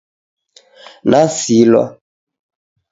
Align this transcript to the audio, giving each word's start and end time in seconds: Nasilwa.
Nasilwa. 1.09 1.83